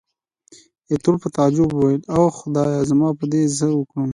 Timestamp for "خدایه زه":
2.39-2.93